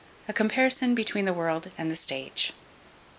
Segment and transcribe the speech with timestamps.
[0.27, 2.53] A comparison between the world and the stage.